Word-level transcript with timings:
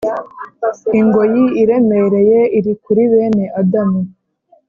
ingoyi 0.99 1.43
iremereye 1.61 2.39
iri 2.57 2.73
kuri 2.83 3.03
bene 3.11 3.45
Adamu, 3.59 4.01